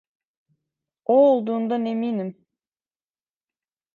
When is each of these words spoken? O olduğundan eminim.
O 1.05 1.15
olduğundan 1.31 1.85
eminim. 1.85 2.45